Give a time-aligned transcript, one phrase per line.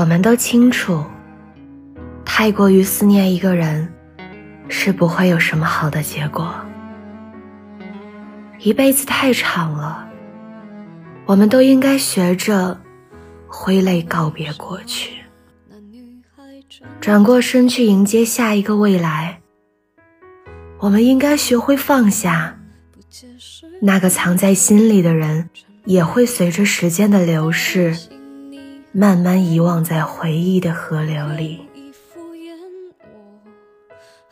[0.00, 1.04] 我们都清楚，
[2.24, 3.86] 太过于思念一个人，
[4.66, 6.54] 是不会有什么好的结果。
[8.60, 10.08] 一辈子太长了，
[11.26, 12.80] 我们都应该学着
[13.46, 15.10] 挥泪告别过去，
[16.98, 19.38] 转过身去迎接下一个未来。
[20.78, 22.58] 我们应该学会放下，
[23.82, 25.50] 那个藏在心里的人，
[25.84, 27.94] 也会随着时间的流逝。
[28.92, 31.60] 慢慢遗忘在回忆的河流里。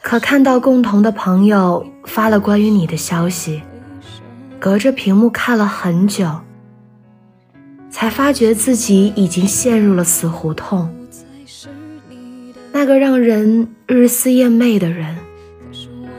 [0.02, 3.62] 可看到共同的朋友发了关于你的消息，
[4.58, 6.40] 隔着屏幕看了很久，
[7.90, 10.92] 才发觉自己已经陷入了死胡同。
[12.72, 15.16] 那个让人日思夜寐的人，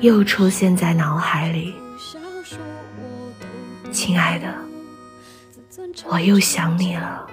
[0.01, 1.73] 又出现在脑海里。
[3.91, 4.53] 亲爱的，
[6.05, 7.25] 我又想你了。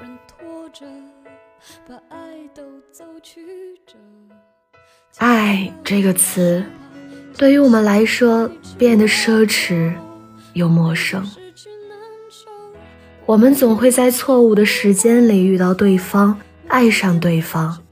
[5.19, 6.63] 爱这个词，
[7.37, 9.95] 对于我们来说变得奢侈
[10.53, 11.25] 又陌生。
[13.25, 16.39] 我们总会在错误的时间里遇到对方，
[16.69, 17.83] 爱上对方。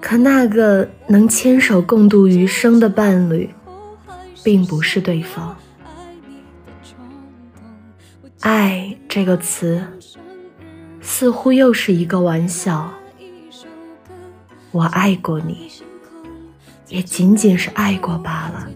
[0.00, 3.48] 可那个能牵手共度余生的伴侣，
[4.44, 5.56] 并不是对方。
[8.40, 9.82] 爱这个词。
[11.04, 12.90] 似乎又是一个玩笑。
[14.72, 15.70] 我爱过你，
[16.88, 18.68] 也仅仅是爱过罢了。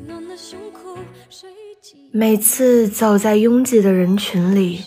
[2.12, 4.82] 每次走在拥挤的人群里，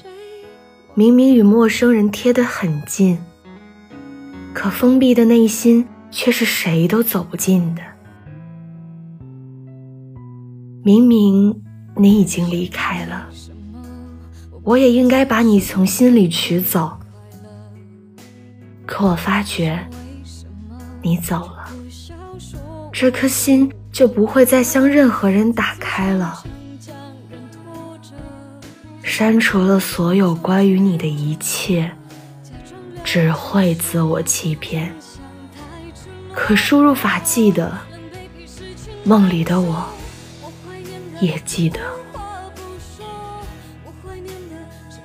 [0.93, 3.17] 明明与陌生人贴得很近，
[4.53, 7.81] 可封闭的内心却是谁都走不进的。
[10.83, 11.61] 明明
[11.97, 13.27] 你已经离开了，
[14.63, 16.97] 我也应该把你从心里取走。
[18.91, 19.79] 可我发觉，
[21.01, 21.65] 你走了，
[22.91, 26.43] 这颗心就不会再向任何人打开了，
[29.01, 31.89] 删除了所有关于你的一切，
[33.01, 34.93] 只会自我欺骗。
[36.33, 37.71] 可输入法记得，
[39.05, 39.85] 梦里的我
[41.21, 41.79] 也记得，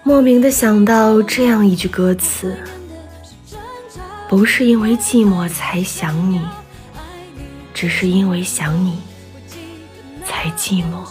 [0.02, 2.58] 莫名的想到这样一句歌词。
[4.28, 6.40] 不是因为寂寞才想你，
[7.72, 8.98] 只是因为想你
[10.24, 11.06] 才寂寞。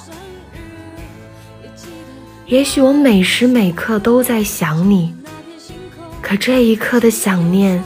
[2.46, 5.16] 也许我每时每刻都在想你，
[6.22, 7.84] 可这一刻的想念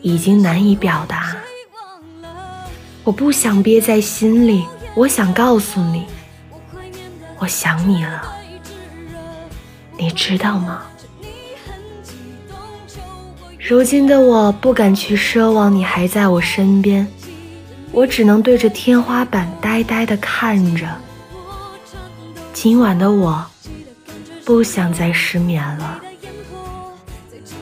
[0.00, 1.36] 已经难以表达。
[3.02, 4.64] 我不想憋在心里，
[4.94, 6.06] 我想告诉你，
[7.38, 8.22] 我想你了，
[9.98, 10.84] 你知道吗？
[13.66, 17.06] 如今的我不敢去奢望你还在我身边，
[17.92, 20.86] 我只能对着天花板呆呆地看着。
[22.52, 23.42] 今晚的我
[24.44, 25.98] 不想再失眠了，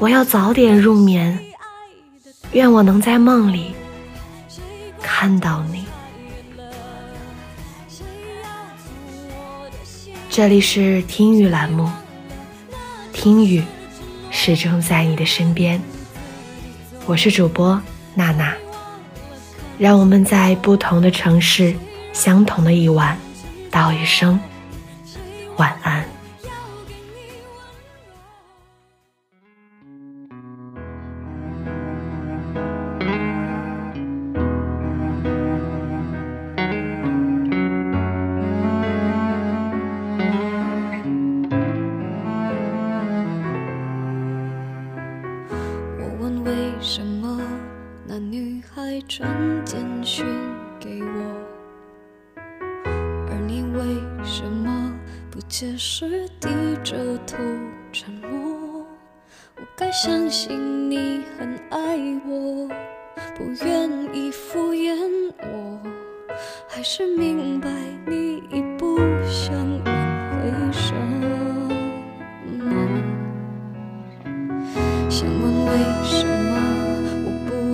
[0.01, 1.39] 我要早点入眠。
[2.51, 3.73] 愿我能在梦里
[5.01, 5.85] 看到你。
[10.29, 11.89] 这里是听雨栏目，
[13.13, 13.63] 听雨。
[14.35, 15.79] 始终在你的身边，
[17.05, 17.81] 我是主播
[18.15, 18.55] 娜娜。
[19.79, 21.75] 让我们在不同的城市，
[22.13, 23.19] 相同的一晚，
[23.71, 24.39] 道一声
[25.57, 26.05] 晚安。
[49.15, 49.29] 传
[49.63, 50.25] 简讯
[50.81, 52.41] 给我，
[53.29, 54.91] 而你为什么
[55.31, 56.49] 不解释，低
[56.83, 56.97] 着
[57.27, 57.37] 头
[57.93, 58.87] 沉默？
[59.57, 62.67] 我该相信你很爱我，
[63.37, 64.97] 不愿意敷衍
[65.43, 65.79] 我，
[66.67, 67.69] 还是明白
[68.07, 68.97] 你已不
[69.29, 69.55] 想
[69.85, 70.95] 挽回什
[72.57, 72.65] 么？
[75.11, 76.72] 想问为什么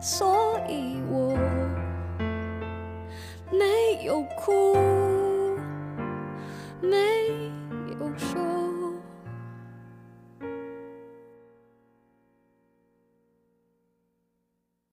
[0.00, 1.36] 所以我
[3.50, 4.69] 没有哭。